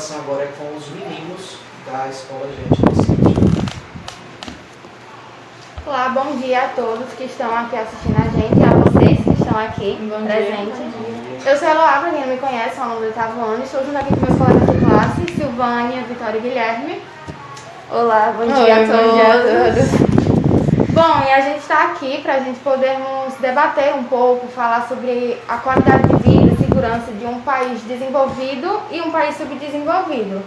apresentação 0.00 0.20
agora 0.20 0.44
é 0.44 0.52
com 0.58 0.76
os 0.76 0.88
meninos 0.88 1.58
da 1.86 2.08
Escola 2.08 2.46
Gente 2.46 2.80
do 2.80 3.02
Sítio. 3.02 3.20
Olá, 5.86 6.08
bom 6.08 6.36
dia 6.36 6.64
a 6.64 6.68
todos 6.68 7.12
que 7.16 7.24
estão 7.24 7.54
aqui 7.54 7.76
assistindo 7.76 8.16
a 8.16 8.28
gente 8.28 8.58
e 8.58 8.64
a 8.64 8.70
vocês 8.70 9.18
que 9.22 9.42
estão 9.42 9.58
aqui 9.58 9.98
Bom 10.08 10.24
presentes. 10.24 10.78
dia. 10.78 11.52
Eu 11.52 11.58
sou 11.58 11.68
a 11.68 11.70
Eloá, 11.72 11.98
pra 12.00 12.10
quem 12.10 12.20
não 12.20 12.28
me 12.28 12.36
conhece, 12.38 12.76
sou 12.76 12.84
aluno 12.84 13.00
do 13.00 13.06
oitavo 13.06 13.40
ano. 13.40 13.62
Estou 13.62 13.84
junto 13.84 13.98
aqui 13.98 14.14
com 14.14 14.26
meus 14.26 14.38
colegas 14.38 14.70
de 14.70 14.84
classe, 14.84 15.34
Silvânia, 15.36 16.02
Vitória 16.04 16.38
e 16.38 16.40
Guilherme. 16.40 17.02
Olá, 17.90 18.32
bom 18.36 18.44
Oi, 18.44 18.64
dia 18.64 18.76
a 18.76 18.78
bom 18.78 19.14
dia 19.14 19.34
a 19.34 19.38
todos. 19.42 20.90
Bom, 20.90 21.26
e 21.26 21.32
a 21.32 21.40
gente 21.40 21.60
está 21.60 21.84
aqui 21.84 22.20
para 22.22 22.34
a 22.34 22.40
gente 22.40 22.58
podermos 22.60 23.34
debater 23.40 23.94
um 23.94 24.04
pouco, 24.04 24.46
falar 24.48 24.86
sobre 24.88 25.38
a 25.48 25.56
qualidade 25.58 26.08
de 26.08 26.16
vida 26.22 26.39
segurança 26.80 27.12
de 27.12 27.26
um 27.26 27.40
país 27.42 27.82
desenvolvido 27.82 28.80
e 28.90 29.02
um 29.02 29.10
país 29.10 29.36
subdesenvolvido. 29.36 30.42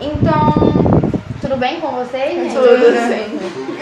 Então, 0.00 0.54
tudo 1.42 1.58
bem 1.58 1.78
com 1.78 1.88
vocês? 1.88 2.34
gente? 2.34 2.54
Tudo 2.54 2.96
sim. 3.08 3.78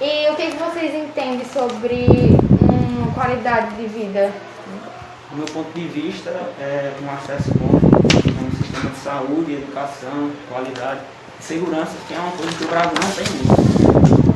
E 0.00 0.30
o 0.30 0.36
que, 0.36 0.52
que 0.52 0.56
vocês 0.56 0.94
entendem 0.94 1.44
sobre 1.44 2.06
uma 2.62 3.12
qualidade 3.12 3.74
de 3.74 3.86
vida? 3.88 4.30
Do 5.30 5.36
meu 5.38 5.46
ponto 5.46 5.72
de 5.74 5.88
vista, 5.88 6.30
é 6.60 6.92
um 7.02 7.10
acesso 7.12 7.50
bom 7.56 7.80
a 7.80 8.44
um 8.44 8.50
sistema 8.56 8.90
de 8.90 8.98
saúde, 8.98 9.54
educação, 9.54 10.30
qualidade, 10.48 11.00
segurança, 11.40 11.92
que 12.06 12.14
é 12.14 12.18
uma 12.18 12.30
coisa 12.30 12.52
que 12.56 12.64
o 12.64 12.68
Brasil 12.68 12.92
não 13.02 13.10
tem 13.10 13.26
muito. 13.34 13.74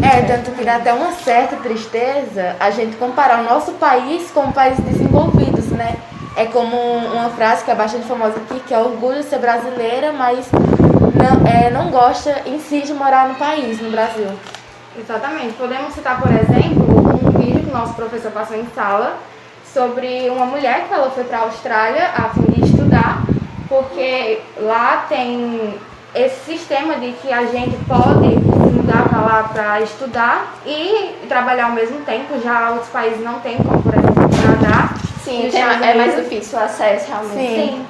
É, 0.00 0.22
tanto 0.22 0.52
que 0.52 0.64
dá 0.64 0.76
até 0.76 0.92
uma 0.92 1.12
certa 1.12 1.56
tristeza 1.56 2.56
a 2.58 2.70
gente 2.70 2.96
comparar 2.96 3.40
o 3.40 3.44
nosso 3.44 3.72
país 3.72 4.30
com 4.30 4.50
países 4.50 4.82
desenvolvidos, 4.84 5.38
né? 5.38 5.47
É 6.38 6.46
como 6.46 6.76
uma 6.76 7.30
frase 7.30 7.64
que 7.64 7.70
é 7.72 7.74
bastante 7.74 8.06
famosa 8.06 8.36
aqui, 8.36 8.60
que 8.60 8.72
é 8.72 8.78
orgulho 8.78 9.16
de 9.16 9.24
ser 9.24 9.40
brasileira, 9.40 10.12
mas 10.12 10.48
não, 10.52 11.44
é, 11.44 11.68
não 11.68 11.90
gosta 11.90 12.42
em 12.46 12.60
si 12.60 12.80
de 12.82 12.94
morar 12.94 13.26
no 13.26 13.34
país, 13.34 13.80
no 13.80 13.90
Brasil. 13.90 14.28
Exatamente. 14.96 15.54
Podemos 15.54 15.92
citar, 15.94 16.20
por 16.20 16.30
exemplo, 16.30 17.26
um 17.26 17.30
vídeo 17.40 17.64
que 17.64 17.70
o 17.70 17.76
nosso 17.76 17.94
professor 17.94 18.30
passou 18.30 18.56
em 18.56 18.64
sala 18.72 19.16
sobre 19.64 20.30
uma 20.30 20.46
mulher 20.46 20.86
que 20.86 20.94
ela 20.94 21.10
foi 21.10 21.24
para 21.24 21.38
a 21.38 21.40
Austrália 21.40 22.08
a 22.16 22.28
fim 22.28 22.52
de 22.52 22.64
estudar, 22.66 23.24
porque 23.68 24.40
lá 24.60 25.06
tem 25.08 25.74
esse 26.14 26.52
sistema 26.52 26.94
de 27.00 27.14
que 27.14 27.32
a 27.32 27.46
gente 27.46 27.76
pode 27.84 28.36
mudar 28.76 29.08
para 29.08 29.20
lá 29.20 29.42
para 29.52 29.80
estudar 29.80 30.54
e 30.64 31.16
trabalhar 31.28 31.64
ao 31.64 31.72
mesmo 31.72 31.98
tempo. 32.04 32.40
Já 32.40 32.70
outros 32.70 32.90
países 32.90 33.24
não 33.24 33.40
têm, 33.40 33.56
como 33.56 33.82
por 33.82 33.92
exemplo 33.92 34.24
o 34.24 34.28
Canadá. 34.28 34.97
Sim, 35.28 35.46
Estados 35.46 35.82
é 35.86 35.94
mais 35.94 36.16
difícil 36.16 36.58
o 36.58 36.62
acesso 36.62 37.06
realmente. 37.08 37.36
Sim. 37.36 37.86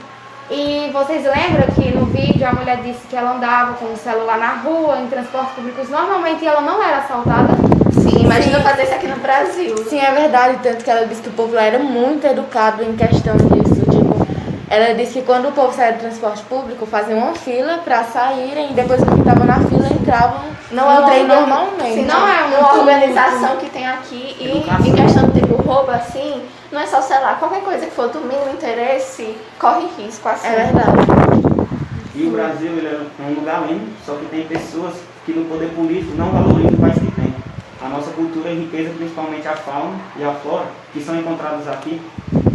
E 0.51 0.91
vocês 0.93 1.23
lembram 1.25 1.67
que 1.75 1.91
no 1.95 2.07
vídeo 2.07 2.47
a 2.49 2.53
mulher 2.53 2.79
disse 2.79 3.07
que 3.09 3.15
ela 3.15 3.33
andava 3.37 3.75
com 3.75 3.85
o 3.93 3.97
celular 3.97 4.39
na 4.39 4.55
rua, 4.55 4.99
em 4.99 5.07
transportes 5.07 5.53
públicos, 5.55 5.89
normalmente 5.89 6.45
ela 6.45 6.63
não 6.63 6.83
era 6.83 6.99
assaltada? 6.99 7.49
Sim, 7.93 8.25
imagina 8.25 8.59
fazer 8.61 8.85
isso 8.85 8.95
aqui 8.95 9.07
no 9.07 9.17
Brasil. 9.17 9.77
Sim, 9.89 10.01
é 10.01 10.11
verdade, 10.11 10.59
tanto 10.63 10.83
que 10.83 10.91
ela 10.91 11.07
disse 11.07 11.23
que 11.23 11.29
o 11.29 11.33
povo 11.33 11.55
lá 11.55 11.63
era 11.63 11.79
muito 11.79 12.27
educado 12.27 12.83
em 12.83 12.97
questão 12.97 13.37
disso. 13.37 13.83
Tipo, 13.91 14.27
ela 14.71 14.95
disse 14.95 15.13
que 15.21 15.23
quando 15.23 15.49
o 15.49 15.53
povo 15.53 15.73
saía 15.73 15.93
do 15.93 15.99
transporte 16.01 16.43
público, 16.45 16.87
faziam 16.87 17.19
uma 17.19 17.35
fila 17.35 17.79
pra 17.85 18.03
saírem 18.05 18.71
e 18.71 18.73
depois 18.73 19.05
que 19.05 19.15
estavam 19.19 19.45
na 19.45 19.61
fila 19.61 19.87
entravam 19.93 20.41
Não 20.73 20.91
é 20.91 21.01
no 21.01 21.07
trem 21.07 21.27
normalmente. 21.27 21.95
Sim, 21.95 22.05
Não 22.07 22.27
é 22.27 22.43
um 22.45 22.49
uma 22.49 22.69
tumulto. 22.71 22.79
organização 22.81 23.57
que 23.59 23.69
tem 23.71 23.87
aqui 23.87 24.35
e 24.41 24.89
em 24.89 24.95
questão 24.95 25.25
do 25.27 25.33
tipo 25.39 25.63
roubo 25.63 25.91
assim, 25.91 26.43
não 26.71 26.81
é 26.81 26.87
só, 26.87 27.01
sei 27.01 27.19
lá, 27.21 27.35
qualquer 27.37 27.63
coisa 27.63 27.87
que 27.87 27.93
for 27.93 28.09
do 28.09 28.21
mínimo 28.21 28.51
interesse, 28.51 29.37
corre 29.59 29.87
risco 29.97 30.29
assim. 30.29 30.49
É 30.49 30.57
verdade. 30.57 31.39
E 32.15 32.27
o 32.27 32.31
Brasil 32.31 32.73
ele 32.73 32.87
é 32.87 33.23
um 33.23 33.35
lugar 33.35 33.67
lindo, 33.67 33.91
só 34.05 34.15
que 34.15 34.27
tem 34.27 34.45
pessoas 34.47 34.95
que 35.25 35.33
no 35.33 35.45
poder 35.47 35.71
político 35.71 36.15
não 36.17 36.31
valorizam 36.31 36.75
o 36.75 36.81
país 36.81 36.95
que 36.95 37.11
tem. 37.13 37.35
A 37.81 37.89
nossa 37.89 38.11
cultura 38.11 38.51
e 38.51 38.61
riqueza, 38.61 38.91
principalmente 38.97 39.47
a 39.47 39.57
fauna 39.57 39.97
e 40.17 40.25
a 40.25 40.33
flora, 40.33 40.67
que 40.93 41.01
são 41.01 41.17
encontrados 41.17 41.67
aqui, 41.69 42.03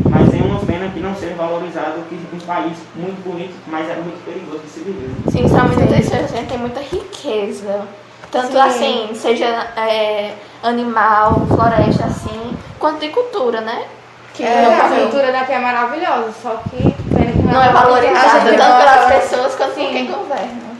mas 0.09 0.33
é 0.33 0.43
uma 0.43 0.59
pena 0.59 0.89
que 0.89 0.99
não 0.99 1.15
seja 1.15 1.33
valorizado 1.33 2.01
que 2.09 2.19
um 2.35 2.39
país 2.39 2.77
muito 2.95 3.23
bonito, 3.23 3.53
mas 3.67 3.89
é 3.89 3.95
muito 3.95 4.23
perigoso 4.25 4.59
de 4.59 4.69
se 4.69 4.79
viver. 4.81 5.09
Sim, 5.31 5.45
é 5.45 5.83
interessante, 5.83 6.33
a 6.33 6.37
gente 6.37 6.49
tem 6.49 6.57
muita 6.57 6.81
riqueza. 6.81 7.87
Tanto 8.29 8.51
Sim. 8.51 8.59
assim, 8.59 9.15
seja 9.15 9.45
é, 9.77 10.35
animal, 10.61 11.45
floresta 11.47 12.05
assim, 12.05 12.57
quanto 12.79 12.99
de 12.99 13.09
cultura, 13.09 13.61
né? 13.61 13.85
Que 14.33 14.43
É, 14.43 14.63
não, 14.63 14.85
a 14.85 14.89
não- 14.89 14.97
cultura 14.97 15.31
daqui 15.31 15.51
é 15.53 15.59
maravilhosa, 15.59 16.31
só 16.41 16.61
que 16.69 16.77
que 16.81 17.43
não 17.53 17.61
é 17.61 17.69
valorizada 17.69 18.39
tanto 18.45 18.57
não 18.57 18.77
pelas 18.77 19.05
pessoas 19.13 19.55
quanto 19.55 19.73
por 19.75 19.89
quem 19.89 20.07
governa. 20.07 20.73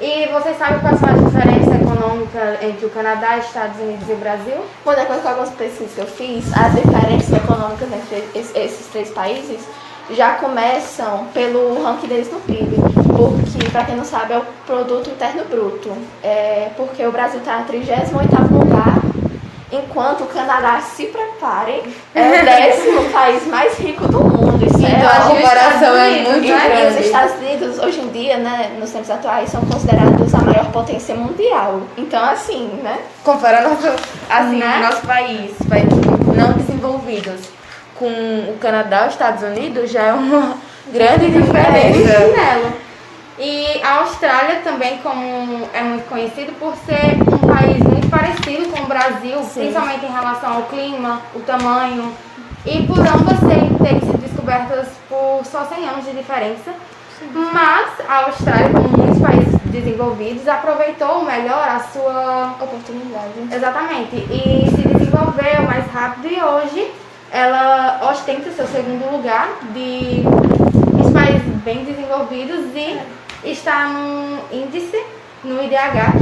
E 0.00 0.26
vocês 0.32 0.58
sabem 0.58 0.80
quais 0.80 0.98
são 0.98 1.08
as 1.08 1.24
diferenças 1.24 1.80
econômicas 1.80 2.62
entre 2.62 2.86
o 2.86 2.90
Canadá, 2.90 3.38
Estados 3.38 3.78
Unidos 3.80 4.08
e 4.08 4.12
o 4.12 4.16
Brasil? 4.16 4.56
Bom, 4.84 4.94
de 4.94 5.00
acordo 5.00 5.22
com 5.22 5.28
algumas 5.28 5.50
pesquisas 5.50 5.94
que 5.94 6.00
eu 6.00 6.06
fiz, 6.06 6.44
as 6.56 6.72
diferenças 6.74 7.32
econômicas 7.32 7.88
entre 7.92 8.28
es- 8.38 8.54
esses 8.54 8.86
três 8.88 9.10
países 9.10 9.60
já 10.10 10.32
começam 10.34 11.26
pelo 11.32 11.82
ranking 11.84 12.08
deles 12.08 12.30
no 12.32 12.40
PIB, 12.40 12.76
porque, 13.16 13.70
para 13.70 13.84
quem 13.84 13.94
não 13.96 14.04
sabe, 14.04 14.32
é 14.34 14.38
o 14.38 14.44
Produto 14.66 15.08
Interno 15.08 15.44
Bruto. 15.44 15.90
É 16.22 16.70
porque 16.76 17.06
o 17.06 17.12
Brasil 17.12 17.38
está 17.38 17.60
em 17.60 17.64
38º 17.64 18.52
lugar, 18.52 18.98
enquanto 19.72 20.22
o 20.24 20.26
Canadá, 20.26 20.80
se 20.80 21.06
prepare, 21.06 21.82
é 22.14 22.28
o 22.28 22.30
décimo 22.44 23.04
país 23.10 23.46
mais 23.46 23.76
rico 23.78 24.06
do 24.06 24.22
mundo. 24.22 24.64
Isso 24.66 24.84
é 24.84 24.90
Então 24.90 25.08
a 25.08 25.22
algo- 25.24 25.36
comparação 25.36 25.96
é 25.96 26.10
muito 26.22 26.44
e, 26.44 26.48
e 26.50 26.52
os 26.54 26.62
grande. 26.62 27.00
Estados 27.06 27.34
Unidos, 27.36 27.78
hoje 27.78 28.00
em 28.00 28.08
dia, 28.08 28.36
né, 28.36 28.72
nos 28.78 28.90
tempos 28.90 29.10
atuais, 29.10 29.48
são 29.50 29.60
considerados 29.62 30.34
a 30.34 30.38
maior 30.38 30.66
potência 30.70 31.14
mundial. 31.14 31.80
Então, 31.96 32.22
assim, 32.24 32.68
né? 32.82 32.98
Comparando 33.24 33.70
assim, 34.30 34.58
Né? 34.58 34.76
o 34.78 34.80
nosso 34.86 35.06
país, 35.06 35.52
países 35.68 35.90
não 36.36 36.52
desenvolvidos, 36.52 37.40
com 37.98 38.06
o 38.06 38.56
Canadá 38.60 39.04
e 39.04 39.06
os 39.08 39.12
Estados 39.14 39.42
Unidos, 39.42 39.90
já 39.90 40.02
é 40.02 40.12
uma 40.12 40.54
grande 40.92 41.30
diferença. 41.30 42.32
E 43.38 43.80
a 43.82 44.00
Austrália 44.00 44.60
também, 44.62 44.98
como 44.98 45.68
é 45.72 45.82
muito 45.82 46.08
conhecido 46.08 46.52
por 46.58 46.76
ser 46.76 47.16
um 47.22 47.38
país 47.38 47.82
muito 47.82 48.08
parecido 48.10 48.68
com 48.70 48.82
o 48.82 48.86
Brasil, 48.86 49.38
principalmente 49.54 50.04
em 50.04 50.12
relação 50.12 50.56
ao 50.56 50.62
clima, 50.64 51.20
o 51.34 51.40
tamanho, 51.40 52.14
e 52.64 52.86
por 52.86 52.98
ambas 53.00 53.40
terem, 53.40 54.00
sido 54.00 54.18
descobertas 54.18 54.88
por 55.08 55.42
só 55.44 55.64
100 55.64 55.88
anos 55.88 56.04
de 56.04 56.12
diferença. 56.12 56.72
Mas 57.32 57.88
a 58.08 58.26
Austrália, 58.26 58.68
como 58.70 58.88
muitos 58.88 59.20
países 59.20 59.54
desenvolvidos, 59.64 60.46
aproveitou 60.46 61.22
melhor 61.24 61.66
a 61.68 61.80
sua 61.80 62.54
Oportunidade. 62.60 63.32
Exatamente. 63.50 64.16
E 64.16 64.68
se 64.70 64.88
desenvolveu 64.88 65.62
mais 65.62 65.86
rápido 65.90 66.28
e 66.28 66.42
hoje 66.42 66.90
ela 67.30 68.00
ostenta 68.10 68.50
seu 68.50 68.66
segundo 68.66 69.10
lugar 69.10 69.48
de 69.72 70.24
os 71.00 71.10
países 71.12 71.42
bem 71.64 71.84
desenvolvidos 71.84 72.66
e 72.74 73.00
está 73.44 73.86
no 73.88 74.38
índice, 74.52 75.02
no 75.44 75.62
IDH, 75.62 75.72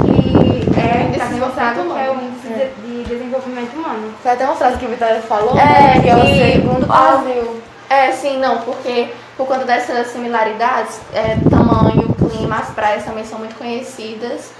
que 0.05 0.81
é 0.81 1.03
Índice 1.03 1.19
para 1.19 1.27
de 1.27 1.33
quem 1.33 1.41
não 1.41 1.55
sabe, 1.55 1.75
Desenvolvimento 1.75 1.95
que 1.95 2.01
é 2.01 2.11
o 2.11 2.15
índice 2.15 2.49
de, 2.49 3.03
de 3.03 3.05
desenvolvimento 3.05 3.75
humano. 3.75 4.15
Foi 4.23 4.33
até 4.33 4.45
uma 4.45 4.55
frase 4.57 4.79
que 4.79 4.87
a 4.87 4.89
Vitória 4.89 5.21
falou, 5.23 5.59
É, 5.59 5.65
né, 5.65 6.01
que 6.03 6.09
é 6.09 6.17
o 6.17 6.27
segundo 6.27 6.87
Brasil. 6.87 7.61
É, 7.91 8.13
sim, 8.13 8.39
não, 8.39 8.59
porque 8.59 9.09
por 9.37 9.47
conta 9.47 9.65
dessas 9.65 10.07
similaridades, 10.09 11.01
é, 11.13 11.37
tamanho, 11.51 12.15
clima, 12.15 12.57
as 12.57 12.71
praias 12.71 13.05
também 13.05 13.25
são 13.25 13.39
muito 13.39 13.57
conhecidas. 13.57 14.53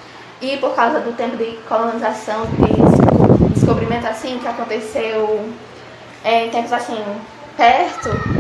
E 0.43 0.57
por 0.57 0.75
causa 0.75 1.01
do 1.01 1.13
tempo 1.13 1.37
de 1.37 1.59
colonização, 1.69 2.47
de 2.47 2.63
desco- 2.73 3.49
descobrimento 3.55 4.07
assim, 4.07 4.39
que 4.39 4.49
aconteceu 4.49 5.49
é, 6.25 6.47
em 6.47 6.51
tempos 6.51 6.73
assim, 6.73 6.97
perto, 7.59 8.09
é, 8.09 8.40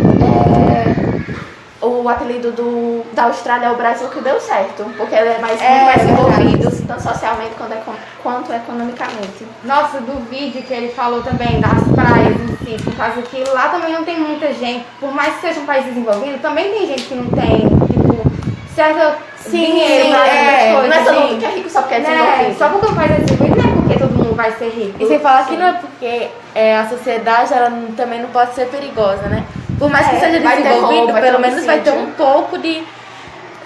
o 1.82 2.08
apelido 2.08 2.52
do, 2.52 3.04
da 3.14 3.24
Austrália 3.24 3.66
é 3.66 3.70
o 3.70 3.76
Brasil 3.76 4.08
que 4.08 4.20
deu 4.20 4.38
certo, 4.40 4.84
porque 4.96 5.14
ele 5.14 5.30
é 5.30 5.38
mais, 5.38 5.60
É, 5.60 5.68
muito 5.70 5.84
mais 5.86 6.02
verdade. 6.02 6.20
envolvido, 6.44 6.86
tanto 6.86 7.02
socialmente 7.02 7.52
quanto, 7.56 7.72
econ- 7.72 7.94
quanto 8.22 8.52
economicamente. 8.52 9.46
Nossa, 9.64 10.00
do 10.00 10.20
vídeo 10.28 10.62
que 10.62 10.72
ele 10.74 10.88
falou 10.92 11.22
também 11.22 11.60
das 11.60 11.82
praias 11.94 12.36
em 12.40 12.56
si, 12.64 12.82
por 12.84 12.94
causa 12.94 13.22
que 13.22 13.42
lá 13.50 13.68
também 13.68 13.92
não 13.94 14.04
tem 14.04 14.18
muita 14.20 14.52
gente, 14.52 14.84
por 14.98 15.12
mais 15.12 15.34
que 15.36 15.40
seja 15.40 15.60
um 15.60 15.66
país 15.66 15.84
desenvolvido, 15.86 16.38
também 16.42 16.70
tem 16.70 16.86
gente 16.86 17.02
que 17.04 17.14
não 17.14 17.26
tem, 17.30 17.60
tipo, 17.86 18.30
certa 18.74 19.16
dinheiro, 19.48 20.04
sim, 20.04 20.10
pra 20.12 20.26
é, 20.28 20.44
essas 20.44 20.74
coisas, 20.74 20.88
Não 20.90 20.96
é 20.96 21.04
todo 21.14 21.28
mundo 21.28 21.38
que 21.38 21.44
é 21.46 21.50
rico 21.50 21.70
só 21.70 21.80
porque 21.80 21.94
é 21.94 21.98
Né? 22.00 22.10
desenvolvido. 22.10 22.58
Só 22.58 22.68
porque 22.68 22.86
um 22.86 22.94
país 22.94 23.10
é 23.10 23.14
desenvolvido 23.14 23.56
não 23.62 23.70
é 23.70 23.74
porque 23.82 23.98
todo 23.98 24.12
mundo 24.18 24.34
vai 24.36 24.52
ser 24.52 24.68
rico. 24.68 25.02
E 25.02 25.06
sem 25.06 25.18
falar 25.18 25.46
que 25.46 25.56
não 25.56 25.66
é 25.66 25.72
porque 25.72 26.28
é, 26.54 26.76
a 26.76 26.86
sociedade 26.88 27.54
ela 27.54 27.70
não- 27.70 27.92
também 27.92 28.20
não 28.20 28.28
pode 28.28 28.54
ser 28.54 28.66
perigosa, 28.66 29.22
né? 29.28 29.44
Por 29.80 29.90
mais 29.90 30.06
que 30.08 30.16
É, 30.16 30.20
seja 30.20 30.38
desenvolvido, 30.38 31.12
pelo 31.14 31.40
menos 31.40 31.64
vai 31.64 31.80
ter 31.80 31.90
um 31.90 32.12
pouco 32.12 32.58
de 32.58 32.84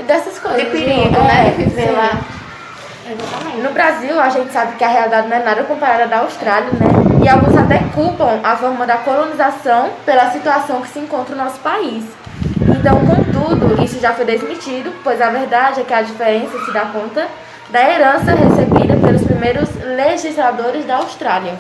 dessas 0.07 0.39
coisas. 0.39 0.63
De 0.63 0.71
perigo, 0.71 1.17
É, 1.17 1.23
né? 1.23 1.55
De 1.59 1.65
viver 1.65 1.91
lá. 1.91 2.21
Exatamente. 3.07 3.61
No 3.61 3.71
Brasil, 3.73 4.19
a 4.21 4.29
gente 4.29 4.53
sabe 4.53 4.77
que 4.77 4.85
a 4.85 4.89
realidade 4.89 5.29
não 5.29 5.37
é 5.37 5.43
nada 5.43 5.65
comparada 5.65 6.07
da 6.07 6.21
Austrália, 6.21 6.71
né? 6.71 6.87
E 7.23 7.29
alguns 7.29 7.57
até 7.57 7.81
culpam 7.95 8.41
a 8.45 8.57
forma 8.57 8.87
da 8.87 8.97
colonização 8.99 9.91
pela 10.07 10.31
situação 10.31 10.81
que 10.81 10.89
se 10.89 11.01
encontra 11.01 11.35
o 11.35 11.39
nosso 11.39 11.59
país. 11.59 12.05
Então, 12.63 13.01
contudo, 13.05 13.83
isso 13.83 13.99
já 14.01 14.13
foi 14.15 14.25
desmentido, 14.25 14.93
pois 15.03 15.21
a 15.21 15.31
verdade 15.31 15.81
é 15.81 15.85
que 15.85 15.93
a 15.93 16.03
diferença 16.03 16.59
se 16.65 16.73
dá 16.73 16.83
conta 16.83 17.27
da 17.71 17.83
herança 17.91 18.33
recebida 18.35 18.97
pelos 18.97 19.23
primeiros 19.25 19.69
legisladores 19.97 20.87
da 20.87 20.97
Austrália. 20.97 21.55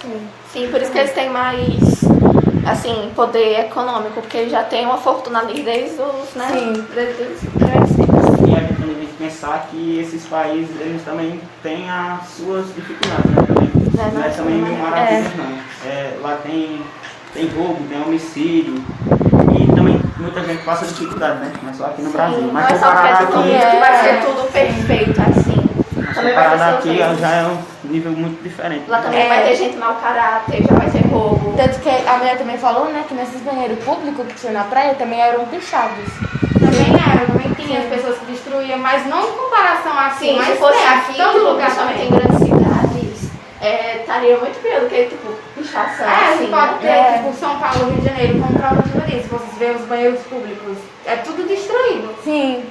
Sim. 0.00 0.28
Sim, 0.52 0.68
por 0.70 0.80
isso 0.80 0.90
que 0.90 0.98
eles 0.98 1.12
têm 1.12 1.28
mais, 1.28 2.00
assim, 2.66 3.12
poder 3.14 3.60
econômico, 3.60 4.20
porque 4.20 4.48
já 4.48 4.64
têm 4.64 4.84
uma 4.84 4.98
fortuna 4.98 5.40
ali 5.40 5.62
desde 5.62 6.00
os, 6.00 6.34
né? 6.34 6.48
Sim. 6.50 6.86
Desde 6.94 7.22
os. 7.22 7.42
E 8.48 8.54
a 8.54 8.60
gente 8.60 8.82
tem 8.82 9.06
que 9.06 9.14
pensar 9.18 9.68
que 9.70 9.98
esses 10.00 10.26
países, 10.26 10.80
eles 10.80 11.02
também 11.04 11.40
têm 11.62 11.88
as 11.88 12.26
suas 12.28 12.66
dificuldades, 12.74 13.30
né? 13.30 13.42
Também. 13.46 13.76
É, 13.98 14.10
Não 14.12 14.22
é 14.22 14.28
não, 14.28 14.34
também 14.34 14.54
mil 14.56 14.74
é. 14.74 15.32
não. 15.36 15.90
É, 15.90 16.18
lá 16.20 16.38
tem, 16.42 16.82
tem 17.32 17.48
roubo, 17.48 17.82
tem 17.88 18.02
homicídio. 18.02 18.74
E 19.58 19.74
também 19.74 20.00
muita 20.18 20.42
gente 20.44 20.62
passa 20.64 20.84
dificuldade, 20.86 21.40
né? 21.40 21.52
Mas 21.62 21.76
só 21.76 21.86
aqui 21.86 22.02
no 22.02 22.10
Brasil. 22.10 22.38
Sim, 22.40 22.50
Mas 22.52 22.68
não 22.68 22.76
é 22.76 22.78
só 22.78 22.92
porque 22.92 23.08
é 23.08 23.12
comparado 23.12 23.26
tudo, 23.26 23.38
aqui, 23.38 23.70
que 23.70 23.80
vai 23.80 23.94
é. 23.94 24.02
ser 24.02 24.26
tudo 24.26 24.52
perfeito, 24.52 25.22
assim. 25.22 26.14
Ter 26.14 26.34
comparado 26.34 26.76
aqui 26.76 26.98
já 26.98 27.30
é 27.30 27.46
um 27.46 27.75
nível 27.96 28.12
muito 28.12 28.42
diferente. 28.42 28.84
Lá 28.88 29.00
também 29.00 29.20
É. 29.20 29.28
vai 29.28 29.42
ter 29.44 29.56
gente 29.56 29.76
mau 29.76 29.94
caráter, 29.96 30.62
já 30.62 30.74
vai 30.76 30.90
ter 30.90 31.06
roubo. 31.08 31.54
Tanto 31.56 31.80
que 31.80 31.88
a 31.88 32.16
mulher 32.18 32.36
também 32.38 32.58
falou, 32.58 32.86
né, 32.86 33.04
que 33.08 33.14
nesses 33.14 33.40
banheiros 33.40 33.82
públicos 33.84 34.26
que 34.26 34.34
tinha 34.34 34.52
na 34.52 34.64
praia 34.64 34.94
também 34.94 35.20
eram 35.20 35.44
pichados. 35.46 36.08
Também 36.60 36.92
era, 36.94 37.26
também 37.26 37.52
tinha 37.54 37.80
as 37.80 37.86
pessoas 37.86 38.18
que 38.18 38.26
destruíam, 38.26 38.78
mas 38.78 39.06
não 39.06 39.20
em 39.28 39.32
comparação 39.32 39.98
assim, 39.98 40.30
Sim, 40.32 40.36
mas 40.36 40.46
se 40.48 40.56
fosse 40.56 40.78
tem, 40.78 40.88
aqui, 40.88 41.14
todo 41.16 41.52
lugar 41.52 41.74
também. 41.74 42.06
em 42.06 42.10
grandes 42.10 42.38
cidades, 42.38 43.30
é, 43.62 43.96
estaria 44.00 44.36
muito 44.38 44.60
pior 44.62 44.80
do 44.80 44.88
que, 44.88 45.04
tipo, 45.06 45.32
pichação, 45.56 46.06
É, 46.08 46.34
assim, 46.34 46.46
pode 46.48 46.72
né? 46.74 46.78
ter, 46.80 46.86
É. 46.88 47.12
tipo, 47.18 47.32
São 47.34 47.58
Paulo, 47.58 47.90
Rio 47.90 48.00
de 48.02 48.08
Janeiro, 48.08 48.40
como 48.40 48.58
prova 48.58 48.82
disso. 49.06 49.28
Vocês 49.28 49.58
vê 49.58 49.70
os 49.70 49.86
banheiros 49.88 50.20
públicos, 50.22 50.76
é 51.06 51.16
tudo 51.16 51.46
destruído. 51.48 52.14
Sim, 52.22 52.64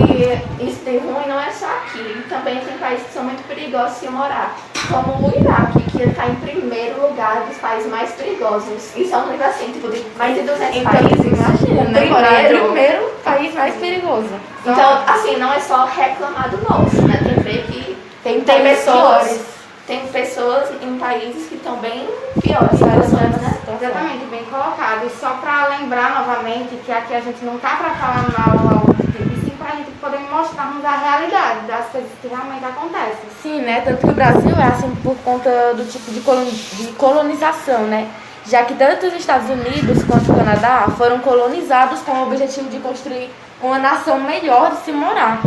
E 0.00 0.64
isso 0.64 0.80
de 0.84 0.98
ruim 0.98 1.26
não 1.28 1.38
é 1.40 1.50
só 1.50 1.66
aqui, 1.66 2.24
também 2.28 2.58
tem 2.60 2.76
países 2.78 3.06
que 3.06 3.12
são 3.12 3.24
muito 3.24 3.46
perigosos 3.46 3.94
de 4.00 4.06
se 4.06 4.08
morar, 4.10 4.56
como 4.88 5.26
o 5.28 5.32
Iraque, 5.38 5.82
que 5.90 6.02
está 6.02 6.26
em 6.26 6.34
primeiro 6.36 7.00
lugar 7.08 7.42
dos 7.48 7.56
países 7.58 7.90
mais 7.90 8.10
perigosos. 8.12 8.96
Isso 8.96 9.14
é 9.14 9.18
um 9.18 9.30
nível 9.30 9.46
assim, 9.46 9.72
tipo, 9.72 9.88
de 9.90 10.04
mais 10.16 10.34
de 10.34 10.42
200 10.42 10.76
então 10.76 10.92
países. 10.92 11.26
imagina, 11.26 11.84
né, 11.84 12.04
morar 12.06 12.30
no 12.30 12.36
primeiro. 12.36 12.64
primeiro 12.64 13.10
país 13.24 13.54
mais 13.54 13.74
perigoso. 13.76 14.30
Então, 14.64 15.02
assim, 15.06 15.36
não 15.36 15.52
é 15.52 15.60
só 15.60 15.84
reclamar 15.86 16.50
do 16.50 16.56
nosso, 16.68 17.02
né? 17.02 17.20
Tem 17.22 17.34
que 17.34 17.40
ver 17.40 17.62
que 17.66 17.96
Tem, 18.22 18.40
tem 18.42 18.62
pessoas, 18.62 19.22
piores. 19.28 19.40
tem 19.86 20.06
pessoas 20.08 20.68
em 20.82 20.98
países 20.98 21.48
que 21.48 21.54
estão 21.54 21.76
bem 21.76 22.08
piores 22.42 22.70
situações, 22.72 23.36
né? 23.40 23.58
Exatamente, 23.80 24.24
bem 24.30 24.44
colocado. 24.44 25.06
E 25.06 25.10
só 25.10 25.30
para 25.40 25.68
lembrar 25.78 26.20
novamente 26.20 26.76
que 26.84 26.92
aqui 26.92 27.14
a 27.14 27.20
gente 27.20 27.42
não 27.44 27.56
tá 27.58 27.76
para 27.76 27.90
falar 27.90 28.26
mal 28.36 28.58
ao 28.68 28.74
outro 28.88 29.06
tipo, 29.06 29.22
e 29.32 29.36
sim 29.44 29.54
para 29.58 29.59
a 29.70 29.76
gente 29.76 29.90
poder 30.00 30.18
mostrarmos 30.30 30.84
a 30.84 30.96
realidade 30.96 31.66
das 31.66 31.86
coisas 31.86 32.10
que 32.20 32.28
realmente 32.28 32.64
acontecem. 32.64 33.30
Sim, 33.42 33.60
né? 33.62 33.80
Tanto 33.82 33.98
que 33.98 34.10
o 34.10 34.14
Brasil 34.14 34.54
é 34.56 34.64
assim 34.64 34.94
por 35.02 35.16
conta 35.18 35.50
do 35.74 35.84
tipo 35.90 36.10
de, 36.10 36.20
coloni- 36.20 36.50
de 36.50 36.86
colonização, 36.92 37.82
né? 37.84 38.08
Já 38.46 38.64
que 38.64 38.74
tanto 38.74 39.06
os 39.06 39.14
Estados 39.14 39.48
Unidos 39.48 40.02
quanto 40.04 40.32
o 40.32 40.34
Canadá 40.34 40.86
foram 40.96 41.18
colonizados 41.20 42.00
com 42.00 42.12
o 42.12 42.22
objetivo 42.26 42.68
de 42.68 42.78
construir 42.78 43.30
uma 43.62 43.78
nação 43.78 44.18
melhor 44.18 44.70
de 44.70 44.78
se 44.78 44.92
morar. 44.92 45.40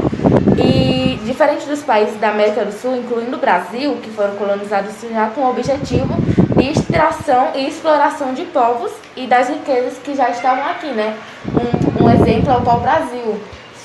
E 0.57 1.19
diferente 1.25 1.65
dos 1.65 1.81
países 1.81 2.19
da 2.19 2.29
América 2.29 2.63
do 2.63 2.71
Sul, 2.71 2.95
incluindo 2.95 3.35
o 3.35 3.39
Brasil, 3.39 3.97
que 4.01 4.11
foram 4.11 4.35
colonizados 4.35 4.93
já 5.11 5.27
com 5.27 5.41
o 5.41 5.49
objetivo 5.49 6.15
de 6.55 6.69
extração 6.69 7.49
e 7.55 7.67
exploração 7.67 8.33
de 8.33 8.45
povos 8.45 8.91
e 9.17 9.25
das 9.25 9.49
riquezas 9.49 9.97
que 9.97 10.15
já 10.15 10.29
estavam 10.29 10.65
aqui, 10.67 10.87
né? 10.87 11.17
Um, 11.47 12.05
um 12.05 12.09
exemplo 12.09 12.51
é 12.53 12.57
o 12.57 12.61
pau-brasil. 12.61 13.41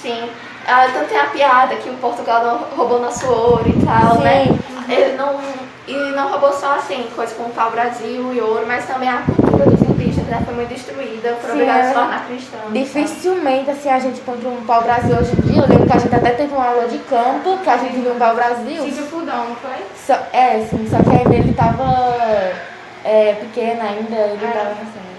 Sim. 0.09 0.31
Ah, 0.67 0.87
tanto 0.93 1.09
tem 1.09 1.19
a 1.19 1.25
piada 1.27 1.75
que 1.77 1.89
o 1.89 1.95
Portugal 1.95 2.43
não 2.45 2.59
roubou 2.77 3.01
nosso 3.01 3.27
ouro 3.27 3.65
e 3.69 3.85
tal, 3.85 4.17
Sim. 4.17 4.23
né? 4.23 4.47
Ele 4.89 5.17
não, 5.17 5.39
e 5.87 5.95
não 6.15 6.29
roubou 6.31 6.53
só 6.53 6.75
assim, 6.77 7.09
coisas 7.15 7.37
como 7.37 7.51
o 7.51 7.53
pau-brasil 7.53 8.33
e 8.35 8.41
ouro, 8.41 8.65
mas 8.67 8.87
também 8.87 9.09
a 9.09 9.23
cultura 9.23 9.67
dos 9.71 9.83
indígenas 9.83 10.27
né, 10.29 10.43
foi 10.45 10.55
muito 10.55 10.69
destruída, 10.69 11.35
foram 11.41 11.55
Sim, 11.55 11.63
obrigados 11.63 11.83
a 11.83 11.85
é. 11.85 11.89
se 11.89 11.95
tornar 11.95 12.27
cristãos. 12.27 12.61
e 12.61 12.63
tal. 12.65 12.73
Dificilmente 12.73 13.71
assim 13.71 13.91
a 13.91 13.99
gente 13.99 14.21
encontra 14.21 14.49
um 14.49 14.65
pau-brasil 14.65 15.17
hoje 15.17 15.33
em 15.33 15.41
dia. 15.53 15.63
Eu 15.63 15.69
lembro 15.69 15.87
que 15.87 15.97
a 15.97 15.99
gente 16.01 16.15
até 16.15 16.31
teve 16.31 16.55
uma 16.55 16.67
aula 16.67 16.89
de 16.89 16.99
campo, 17.01 17.59
que 17.59 17.71
a 17.71 17.77
gente 17.77 17.99
viu 18.01 18.13
um 18.13 18.19
pau-brasil. 18.19 18.83
Sítio 18.85 19.05
Fudão, 19.07 19.45
não 19.49 19.57
foi? 19.57 19.77
Só, 20.07 20.15
é, 20.33 20.67
sim, 20.71 20.87
só 20.91 21.03
que 21.03 21.17
ainda 21.17 21.35
ele 21.35 21.53
tava 21.55 22.53
é, 23.05 23.35
pequeno 23.41 23.83
ainda, 23.83 24.17
ele 24.17 24.45
É. 24.45 24.51
tava 24.51 24.69
nascendo. 24.71 25.18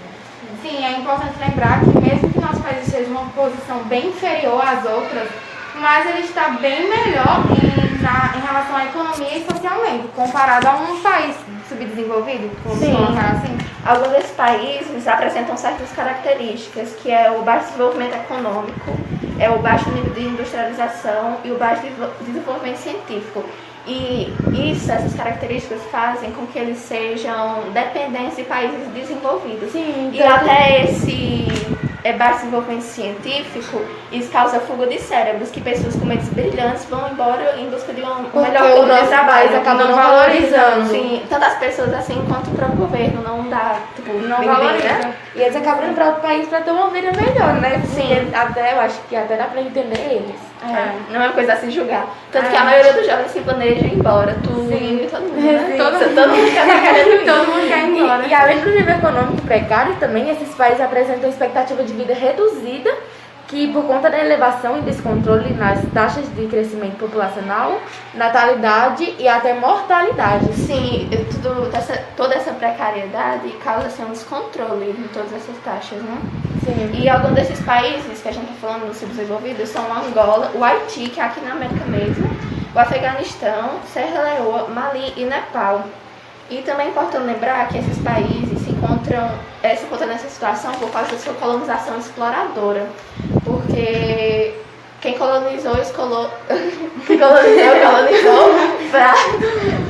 Sim, 0.62 0.84
é 0.84 0.98
importante 0.98 1.38
lembrar 1.38 1.80
que 1.80 1.98
mesmo 2.00 2.30
que 2.32 2.40
nosso 2.40 2.60
país 2.60 2.86
esteja 2.86 3.10
uma 3.10 3.24
posição 3.30 3.78
bem 3.84 4.08
inferior 4.08 4.62
às 4.62 4.84
outras, 4.84 5.28
mas 5.76 6.06
ele 6.06 6.20
está 6.20 6.50
bem 6.50 6.88
melhor 6.88 7.44
em, 7.50 8.02
na- 8.02 8.32
em 8.36 8.40
relação 8.46 8.76
à 8.76 8.84
economia 8.84 9.38
e 9.38 9.46
socialmente, 9.50 10.08
comparado 10.08 10.68
a 10.68 10.72
um 10.76 11.00
país 11.00 11.36
subdesenvolvido, 11.70 12.50
vamos 12.64 12.80
Sim. 12.80 12.94
colocar 12.94 13.30
assim. 13.38 13.56
Alguns 13.86 14.08
desses 14.10 14.30
países 14.32 15.08
apresentam 15.08 15.56
certas 15.56 15.90
características, 15.92 16.94
que 17.02 17.10
é 17.10 17.30
o 17.30 17.42
baixo 17.42 17.66
desenvolvimento 17.68 18.14
econômico, 18.14 18.92
é 19.38 19.48
o 19.48 19.58
baixo 19.58 19.88
nível 19.90 20.12
de 20.12 20.20
industrialização 20.22 21.38
e 21.44 21.50
o 21.50 21.56
baixo 21.56 21.82
desenvol- 21.82 22.10
desenvolvimento 22.20 22.76
científico. 22.76 23.44
E 23.86 24.32
isso, 24.52 24.92
essas 24.92 25.14
características 25.14 25.80
fazem 25.90 26.30
com 26.32 26.46
que 26.46 26.58
eles 26.58 26.76
sejam 26.78 27.70
dependentes 27.72 28.36
de 28.36 28.42
países 28.42 28.86
desenvolvidos. 28.94 29.72
Sim, 29.72 30.10
E 30.12 30.22
até 30.22 30.84
esse 30.84 31.46
é, 32.04 32.12
baixo 32.12 32.38
desenvolvimento 32.40 32.82
científico, 32.82 33.82
isso 34.12 34.30
causa 34.30 34.60
fuga 34.60 34.86
de 34.86 34.98
cérebros, 34.98 35.50
que 35.50 35.60
pessoas 35.60 35.94
com 35.96 36.06
mentes 36.06 36.28
brilhantes 36.28 36.84
vão 36.86 37.08
embora 37.10 37.56
em 37.58 37.68
busca 37.68 37.92
de 37.92 38.02
um 38.02 38.24
Porque 38.24 38.38
melhor 38.38 38.78
o 38.78 38.86
nosso 38.86 39.06
trabalho. 39.08 39.56
acaba 39.56 39.84
não 39.84 39.94
valorizando. 39.94 40.88
Sim, 40.90 41.22
tanto 41.28 41.44
as 41.44 41.58
pessoas 41.58 41.92
assim 41.94 42.24
quanto 42.28 42.50
o 42.50 42.54
próprio 42.54 42.78
governo 42.78 43.22
não 43.22 43.48
dá, 43.48 43.76
tipo, 43.94 44.12
Não 44.12 44.38
bem-vindo, 44.38 44.46
valoriza. 44.46 45.14
E 45.34 45.40
eles 45.42 45.54
acabam 45.54 45.84
indo 45.86 45.94
para 45.94 46.06
outro 46.06 46.22
país 46.22 46.48
para 46.48 46.60
ter 46.60 46.70
uma 46.72 46.88
vida 46.90 47.10
melhor, 47.12 47.54
né? 47.60 47.80
Sim. 47.86 48.08
Porque 48.08 48.34
até, 48.36 48.72
eu 48.74 48.80
acho 48.80 49.00
que 49.08 49.14
até 49.14 49.36
dá 49.36 49.44
para 49.44 49.60
entender 49.60 49.98
eles. 49.98 50.34
É, 50.62 51.12
não 51.12 51.22
é 51.22 51.26
uma 51.26 51.32
coisa 51.32 51.52
a 51.52 51.56
se 51.56 51.70
julgar. 51.70 52.04
Tanto 52.32 52.46
É. 52.46 52.50
que 52.50 52.56
a 52.56 52.64
maioria 52.64 52.92
dos 52.92 53.06
jovens 53.06 53.30
se 53.30 53.40
planeja 53.40 53.86
ir 53.86 53.94
embora, 53.94 54.36
tu 54.42 54.50
Sim. 54.68 55.04
e 55.04 55.08
todo 55.10 55.22
mundo, 55.22 55.40
né? 55.40 55.74
Todo, 55.78 56.14
todo 56.14 56.28
mundo 56.30 56.52
quer 56.52 56.82
querendo 56.82 57.14
ir. 57.22 57.24
Todo 57.24 57.46
mundo 57.46 57.68
quer 57.68 57.78
ir 57.78 57.96
embora. 57.98 58.26
E, 58.26 58.28
e 58.30 58.34
além 58.34 58.58
do 58.60 58.70
nível 58.70 58.94
econômico 58.94 59.42
precário, 59.42 59.94
também 60.00 60.28
esses 60.30 60.52
países 60.54 60.80
apresentam 60.80 61.30
expectativa 61.30 61.82
de 61.84 61.92
vida 61.92 62.12
reduzida, 62.12 62.90
que 63.50 63.72
por 63.72 63.84
conta 63.84 64.08
da 64.08 64.18
elevação 64.18 64.78
e 64.78 64.82
descontrole 64.82 65.52
nas 65.54 65.80
taxas 65.92 66.24
de 66.36 66.46
crescimento 66.46 66.96
populacional, 66.96 67.80
natalidade 68.14 69.16
e 69.18 69.26
até 69.26 69.52
mortalidade. 69.54 70.52
Sim, 70.54 71.10
tudo, 71.42 71.68
essa, 71.76 72.00
toda 72.16 72.36
essa 72.36 72.52
precariedade 72.52 73.50
causa 73.64 73.88
assim, 73.88 74.04
um 74.04 74.12
descontrole 74.12 74.90
em 74.90 75.08
todas 75.12 75.32
essas 75.32 75.56
taxas, 75.64 76.00
né? 76.00 76.16
Sim. 76.64 76.90
E 76.94 77.08
alguns 77.08 77.34
desses 77.34 77.60
países 77.64 78.22
que 78.22 78.28
a 78.28 78.32
gente 78.32 78.52
está 78.52 78.68
falando 78.68 78.86
dos 78.86 78.98
subdesenvolvidos 78.98 79.68
são 79.68 79.82
Angola, 79.92 80.52
o 80.54 80.62
Haiti, 80.62 81.10
que 81.10 81.20
é 81.20 81.24
aqui 81.24 81.40
na 81.40 81.52
América 81.52 81.84
mesmo, 81.86 82.30
o 82.72 82.78
Afeganistão, 82.78 83.80
Serra 83.92 84.22
Leoa, 84.22 84.68
Mali 84.68 85.12
e 85.16 85.24
Nepal. 85.24 85.84
E 86.50 86.62
também 86.62 86.88
é 86.88 86.90
importante 86.90 87.24
lembrar 87.24 87.68
que 87.68 87.78
esses 87.78 87.96
países 87.98 88.58
se 88.62 88.70
encontram, 88.72 89.30
eh, 89.62 89.76
se 89.76 89.84
encontram 89.84 90.08
nessa 90.08 90.28
situação 90.28 90.72
por 90.72 90.90
causa 90.90 91.12
da 91.12 91.18
sua 91.18 91.34
colonização 91.34 91.96
exploradora. 91.96 92.88
Porque 93.70 94.54
quem 95.00 95.16
colonizou, 95.16 95.76
escolou, 95.80 96.30
quem 97.06 97.18
colonizou, 97.18 97.74
colonizou 97.84 98.90
pra, 98.90 99.14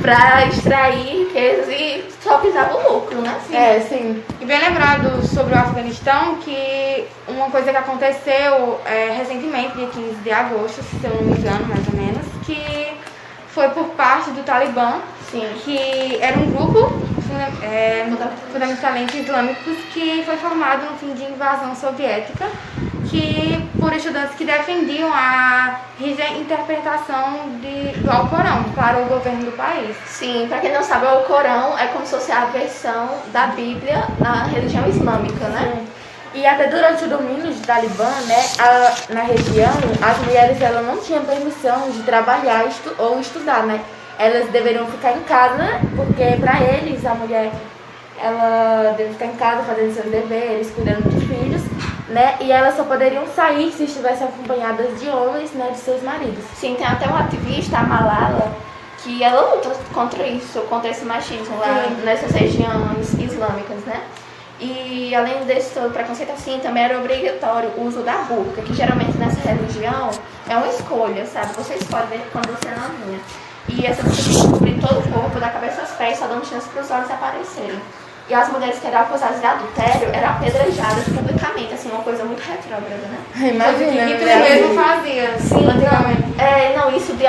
pra 0.01 0.45
extrair 0.47 1.25
riquezas 1.25 1.67
e 1.69 2.03
só 2.21 2.37
pisava 2.37 2.77
o 2.77 2.93
lucro, 2.93 3.17
né? 3.21 3.35
É, 3.51 3.79
sim. 3.81 4.23
E 4.39 4.45
bem 4.45 4.59
lembrado 4.59 5.25
sobre 5.27 5.53
o 5.53 5.57
Afeganistão 5.57 6.35
que 6.35 7.05
uma 7.27 7.49
coisa 7.49 7.71
que 7.71 7.77
aconteceu 7.77 8.79
é, 8.85 9.15
recentemente, 9.17 9.75
dia 9.75 9.87
15 9.87 10.15
de 10.15 10.31
agosto, 10.31 10.81
se 10.83 11.03
eu 11.03 11.15
não 11.15 11.23
me 11.23 11.37
engano, 11.37 11.65
mais 11.67 11.87
ou 11.87 11.95
menos, 11.95 12.25
que 12.45 12.87
foi 13.47 13.67
por 13.69 13.85
parte 13.89 14.29
do 14.31 14.43
Talibã, 14.43 15.01
Sim. 15.29 15.45
que 15.63 16.17
era 16.21 16.37
um 16.37 16.51
grupo 16.51 16.89
é, 17.63 18.05
fundamentalmente 18.51 19.17
islâmicos 19.17 19.77
que 19.93 20.23
foi 20.25 20.37
formado 20.37 20.89
no 20.89 20.97
fim 20.97 21.13
de 21.13 21.23
invasão 21.23 21.75
soviética, 21.75 22.47
que 23.09 23.60
por 23.81 23.91
estudantes 23.93 24.35
que 24.35 24.45
defendiam 24.45 25.11
a 25.11 25.79
rígida 25.99 26.27
interpretação 26.29 27.49
de, 27.59 27.99
do 27.99 28.11
Alcorão 28.11 28.63
para 28.75 28.99
o 28.99 29.05
governo 29.05 29.45
do 29.45 29.51
país. 29.57 29.95
Sim, 30.05 30.45
pra 30.47 30.59
quem 30.59 30.71
não 30.71 30.83
sabe, 30.83 31.07
o 31.07 31.21
Corão 31.23 31.77
é 31.77 31.87
como 31.87 32.05
se 32.05 32.11
fosse 32.13 32.31
a 32.31 32.45
versão 32.45 33.09
da 33.33 33.47
Bíblia 33.47 34.03
na 34.19 34.43
religião 34.43 34.87
islâmica, 34.87 35.47
né? 35.49 35.83
E 36.35 36.45
até 36.45 36.67
durante 36.67 37.03
o 37.05 37.07
domínio 37.09 37.51
de 37.51 37.59
Talibã, 37.61 38.07
né, 38.27 38.45
a- 38.59 39.13
na 39.13 39.21
região, 39.23 39.73
as 40.01 40.17
mulheres 40.19 40.61
elas 40.61 40.85
não 40.85 40.97
tinham 40.99 41.25
permissão 41.25 41.89
de 41.89 42.03
trabalhar 42.03 42.67
estu- 42.67 42.95
ou 42.99 43.19
estudar, 43.19 43.63
né? 43.63 43.81
Elas 44.19 44.47
deveriam 44.49 44.85
ficar 44.85 45.13
em 45.13 45.21
casa, 45.23 45.81
porque 45.95 46.37
para 46.39 46.61
eles 46.61 47.03
a 47.05 47.15
mulher 47.15 47.51
ela 48.23 48.93
deve 48.95 49.13
ficar 49.13 49.25
em 49.25 49.35
casa 49.35 49.63
fazendo 49.63 49.93
seus 49.93 50.05
deveres, 50.11 50.69
cuidando 50.71 51.09
de 51.09 51.25
filhos, 51.25 51.61
né? 52.11 52.35
E 52.41 52.51
elas 52.51 52.75
só 52.75 52.83
poderiam 52.83 53.25
sair 53.27 53.71
se 53.71 53.85
estivessem 53.85 54.27
acompanhadas 54.27 54.99
de 54.99 55.09
homens, 55.09 55.51
né, 55.53 55.69
de 55.71 55.79
seus 55.79 56.03
maridos. 56.03 56.43
Sim, 56.55 56.75
tem 56.75 56.85
até 56.85 57.07
uma 57.07 57.21
ativista, 57.21 57.77
a 57.77 57.83
Malala, 57.83 58.51
que 58.99 59.23
ela 59.23 59.55
luta 59.55 59.71
contra 59.93 60.27
isso, 60.27 60.61
contra 60.61 60.89
esse 60.89 61.05
machismo 61.05 61.57
lá 61.57 61.85
Sim. 61.87 62.03
nessas 62.03 62.31
regiões 62.31 63.13
islâmicas, 63.13 63.79
né? 63.85 64.03
E 64.59 65.15
além 65.15 65.43
desse 65.45 65.73
todo 65.73 65.91
preconceito 65.91 66.31
assim, 66.33 66.59
também 66.59 66.83
era 66.83 66.99
obrigatório 66.99 67.69
o 67.77 67.87
uso 67.87 68.03
da 68.03 68.17
burca, 68.17 68.61
que 68.61 68.75
geralmente 68.75 69.17
nessa 69.17 69.39
religião 69.39 70.11
é 70.47 70.55
uma 70.55 70.67
escolha, 70.67 71.25
sabe? 71.25 71.53
Você 71.55 71.73
escolhe 71.73 72.05
ver 72.07 72.29
quando 72.31 72.47
você 72.49 72.67
é 72.67 72.75
novinha. 72.75 73.19
E 73.67 73.85
essa 73.87 74.03
burca 74.03 74.21
tinha 74.21 74.43
que 74.43 74.51
cobrir 74.51 74.79
todo 74.79 74.99
o 74.99 75.11
corpo, 75.11 75.39
da 75.39 75.49
cabeça 75.49 75.81
aos 75.81 75.89
pés, 75.91 76.19
só 76.19 76.27
dando 76.27 76.45
chance 76.45 76.69
para 76.69 76.83
os 76.83 76.91
olhos 76.91 77.09
aparecerem. 77.09 77.81
E 78.29 78.33
as 78.33 78.49
mulheres 78.49 78.79
que 78.79 78.87
eram 78.87 79.01
acusadas 79.01 79.39
de 79.39 79.45
adultério 79.45 80.09
eram 80.13 80.29
apedrejadas 80.29 81.03
publicamente, 81.03 81.73
assim, 81.73 81.89
uma 81.89 82.01
coisa 82.01 82.23
muito 82.23 82.41
retrógrada, 82.41 83.07
né? 83.07 83.17
Imagina, 83.35 84.05
Hitler 84.05 84.37
né? 84.37 84.49
mesmo 84.49 84.75
fazia, 84.75 85.37
Sim, 85.37 85.67
antigamente. 85.67 86.21
não, 86.37 86.45
é, 86.45 86.77
não, 86.77 86.95
isso 86.95 87.13
de 87.13 87.25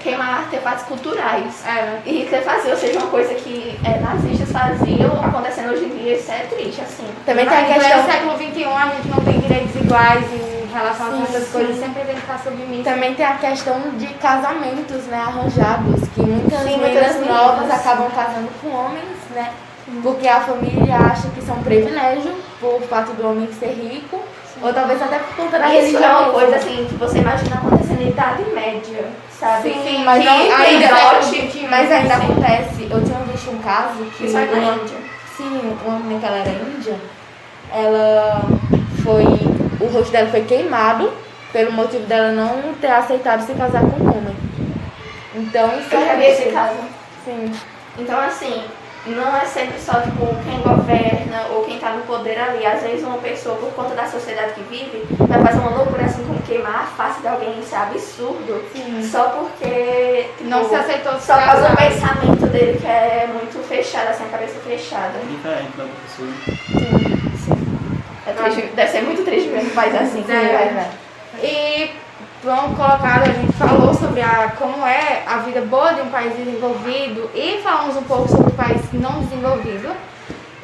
queimar 0.00 0.40
artefatos 0.40 0.84
culturais. 0.84 1.62
Era. 1.66 2.00
E 2.06 2.22
Hitler 2.22 2.42
fazia, 2.42 2.70
ou 2.72 2.78
seja, 2.78 2.98
uma 2.98 3.08
coisa 3.08 3.34
que 3.34 3.78
é, 3.84 4.00
nazistas 4.00 4.50
faziam, 4.50 5.24
acontecendo 5.24 5.72
hoje 5.72 5.84
em 5.84 5.88
dia, 5.90 6.16
isso 6.16 6.32
é 6.32 6.46
triste, 6.48 6.80
assim. 6.80 7.04
Também 7.26 7.46
tem 7.46 7.58
a 7.58 7.60
Mas 7.60 7.76
no 7.76 7.80
questão 7.80 8.06
século 8.06 8.32
XXI 8.36 8.64
a 8.64 8.88
gente 8.94 9.08
não 9.08 9.24
tem 9.24 9.40
direitos 9.40 9.76
iguais 9.76 10.24
em 10.32 10.72
relação 10.72 11.10
Sim, 11.10 11.20
a 11.20 11.24
essas 11.24 11.44
sim. 11.44 11.52
coisas, 11.52 11.76
sempre 11.78 12.04
tem 12.04 12.14
que 12.14 12.20
estar 12.20 12.38
submissa. 12.38 12.90
Também 12.90 13.14
tem 13.14 13.26
a 13.26 13.36
questão 13.36 13.80
de 13.98 14.06
casamentos, 14.14 15.04
né, 15.04 15.18
arranjados, 15.18 16.08
que 16.14 16.22
muitas 16.22 16.62
Sim, 16.62 16.78
muitas 16.78 17.26
novas 17.26 17.70
acabam 17.70 18.10
casando 18.10 18.48
com 18.62 18.68
homens, 18.68 19.16
né? 19.34 19.50
Porque 20.02 20.26
a 20.26 20.40
família 20.40 20.96
acha 20.96 21.28
que 21.28 21.38
isso 21.40 21.50
é 21.50 21.54
um 21.54 21.62
privilégio 21.62 22.34
por 22.60 22.80
fato 22.82 23.12
do 23.12 23.28
homem 23.28 23.48
ser 23.52 23.68
rico, 23.68 24.20
ou 24.60 24.72
talvez 24.72 25.00
até 25.00 25.18
por 25.18 25.36
conta 25.36 25.58
da 25.58 25.66
Isso 25.68 25.76
religião. 25.86 26.02
é 26.02 26.22
uma 26.22 26.32
coisa, 26.32 26.56
assim, 26.56 26.86
que 26.88 26.94
você 26.96 27.18
imagina 27.18 27.56
acontecendo 27.56 28.00
na 28.02 28.08
Idade 28.08 28.42
Média, 28.52 29.04
sabe? 29.38 29.70
Sim, 29.72 30.02
mas 30.04 30.18
que 30.22 30.24
não 30.28 30.34
ainda 30.38 30.56
ainda- 30.56 30.88
Mas 31.70 31.92
ainda 31.92 32.16
Sim. 32.16 32.22
acontece, 32.22 32.88
eu 32.90 33.04
tinha 33.04 33.18
visto 33.20 33.50
um 33.50 33.58
caso 33.58 34.04
que 34.16 34.24
Isso 34.26 34.36
é 34.36 34.46
na 34.46 34.58
Índia. 34.74 34.96
sim, 35.36 35.78
uma 35.84 35.98
menina 36.00 36.20
que 36.20 36.26
ela 36.26 36.36
era 36.38 36.50
índia, 36.50 36.96
ela 37.72 38.42
foi, 39.04 39.24
o 39.80 39.86
rosto 39.92 40.10
dela 40.10 40.28
foi 40.30 40.42
queimado 40.44 41.12
pelo 41.52 41.72
motivo 41.72 42.04
dela 42.06 42.32
não 42.32 42.74
ter 42.80 42.88
aceitado 42.90 43.42
se 43.46 43.52
casar 43.54 43.82
com 43.82 44.02
um 44.02 44.08
homem. 44.10 44.36
Então 45.34 45.68
isso 45.78 45.94
Eu 45.94 46.06
já 46.06 46.14
vi 46.14 46.24
esse 46.24 46.50
caso. 46.50 46.74
Sim. 47.24 47.52
Então, 47.98 48.18
assim, 48.20 48.62
não 49.10 49.36
é 49.36 49.44
sempre 49.44 49.78
só, 49.80 50.00
tipo, 50.00 50.26
quem 50.44 50.60
governa 50.60 51.46
ou 51.50 51.64
quem 51.64 51.78
tá 51.78 51.90
no 51.90 52.02
poder 52.02 52.38
ali. 52.38 52.66
Às 52.66 52.82
vezes 52.82 53.04
uma 53.04 53.18
pessoa, 53.18 53.56
por 53.56 53.72
conta 53.72 53.94
da 53.94 54.06
sociedade 54.06 54.54
que 54.54 54.62
vive, 54.62 55.04
vai 55.18 55.42
fazer 55.42 55.58
uma 55.58 55.76
loucura 55.76 56.04
assim, 56.04 56.24
como 56.24 56.40
queimar 56.42 56.82
a 56.82 56.86
face 56.96 57.20
de 57.20 57.28
alguém, 57.28 57.58
isso 57.60 57.74
é 57.74 57.78
absurdo. 57.78 58.64
Sim. 58.72 59.08
Só 59.10 59.24
porque, 59.30 60.26
tipo, 60.36 60.50
Não 60.50 60.68
se 60.68 60.74
aceitou 60.74 61.18
se 61.18 61.26
Só 61.26 61.34
por 61.36 61.44
causa 61.44 61.68
do 61.68 61.76
pensamento 61.76 62.46
dele, 62.46 62.78
que 62.80 62.86
é 62.86 63.28
muito 63.32 63.62
fechado, 63.68 64.08
assim, 64.08 64.24
a 64.24 64.28
cabeça 64.28 64.58
fechada. 64.60 65.18
Diferente 65.28 65.76
da 65.76 65.84
professora. 65.84 66.56
É 68.26 68.32
triste, 68.32 68.62
deve 68.74 68.90
ser 68.90 69.02
muito 69.02 69.24
triste 69.24 69.48
um 69.48 69.70
país 69.70 69.94
assim. 69.94 70.24
É. 70.28 70.72
né? 70.72 70.90
E 71.42 71.90
vamos 72.46 72.76
colocar, 72.76 73.22
a 73.22 73.24
gente 73.24 73.52
falou 73.54 73.92
sobre 73.92 74.22
a, 74.22 74.52
como 74.56 74.86
é 74.86 75.24
a 75.26 75.38
vida 75.38 75.62
boa 75.62 75.92
de 75.92 76.00
um 76.00 76.10
país 76.10 76.32
desenvolvido 76.36 77.28
e 77.34 77.60
falamos 77.60 77.96
um 77.96 78.02
pouco 78.04 78.28
sobre 78.28 78.52
o 78.52 78.54
país 78.54 78.80
não 78.92 79.20
desenvolvido. 79.20 79.92